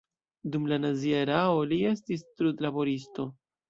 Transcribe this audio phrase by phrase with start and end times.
[0.55, 3.33] Dum la nazia erao li estis trudlaboristo.